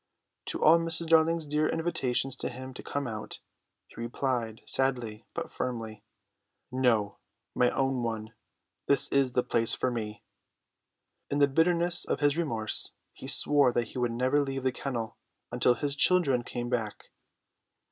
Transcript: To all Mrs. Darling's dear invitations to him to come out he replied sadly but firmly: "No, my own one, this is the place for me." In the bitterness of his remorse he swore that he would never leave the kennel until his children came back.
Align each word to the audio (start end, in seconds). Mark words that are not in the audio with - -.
To 0.47 0.63
all 0.63 0.79
Mrs. 0.79 1.05
Darling's 1.09 1.45
dear 1.45 1.69
invitations 1.69 2.35
to 2.37 2.49
him 2.49 2.73
to 2.73 2.81
come 2.81 3.05
out 3.05 3.37
he 3.85 3.93
replied 3.97 4.61
sadly 4.65 5.25
but 5.35 5.51
firmly: 5.51 6.01
"No, 6.71 7.19
my 7.53 7.69
own 7.69 8.01
one, 8.01 8.33
this 8.87 9.09
is 9.09 9.33
the 9.33 9.43
place 9.43 9.75
for 9.75 9.91
me." 9.91 10.23
In 11.29 11.37
the 11.37 11.47
bitterness 11.47 12.03
of 12.03 12.19
his 12.19 12.35
remorse 12.35 12.93
he 13.13 13.27
swore 13.27 13.71
that 13.73 13.89
he 13.89 13.99
would 13.99 14.11
never 14.11 14.41
leave 14.41 14.63
the 14.63 14.71
kennel 14.71 15.19
until 15.51 15.75
his 15.75 15.95
children 15.95 16.41
came 16.43 16.67
back. 16.67 17.11